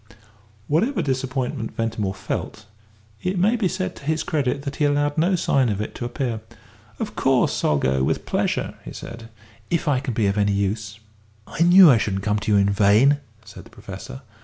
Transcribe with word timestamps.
Whatever 0.67 1.03
disappointment 1.03 1.75
Ventimore 1.77 2.15
felt, 2.15 2.65
it 3.21 3.37
may 3.37 3.55
be 3.55 3.67
said 3.67 3.95
to 3.97 4.05
his 4.05 4.23
credit 4.23 4.63
that 4.63 4.77
he 4.77 4.85
allowed 4.85 5.15
no 5.15 5.35
sign 5.35 5.69
of 5.69 5.79
it 5.79 5.93
to 5.93 6.05
appear. 6.05 6.41
"Of 6.97 7.15
course 7.15 7.63
I'll 7.63 7.77
go, 7.77 8.03
with 8.03 8.25
pleasure," 8.25 8.73
he 8.83 8.93
said, 8.93 9.29
"if 9.69 9.87
I 9.87 9.99
can 9.99 10.15
be 10.15 10.25
of 10.25 10.39
any 10.39 10.53
use." 10.53 10.99
"I 11.45 11.61
knew 11.61 11.91
I 11.91 11.99
shouldn't 11.99 12.23
come 12.23 12.39
to 12.39 12.51
you 12.51 12.57
in 12.57 12.71
vain," 12.71 13.19
said 13.45 13.63
the 13.63 13.69
Professor. 13.69 14.23